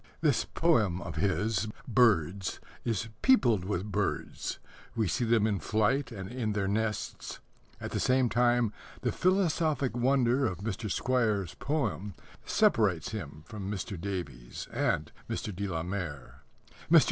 [0.21, 4.57] This poem of his, Birds, is peopled with birds.
[4.95, 7.39] We see them in flight and in their nests.
[7.79, 10.89] At the same time, the philosophic wonder of Mr.
[10.89, 13.95] Squire's poem separates him from Mr.
[14.01, 15.55] Davies and Mr.
[15.55, 16.41] de la Mare.
[16.89, 16.99] Mr.